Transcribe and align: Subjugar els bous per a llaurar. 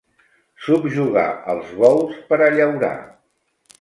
Subjugar 0.67 1.25
els 1.55 1.75
bous 1.81 2.17
per 2.33 2.41
a 2.47 2.49
llaurar. 2.57 2.95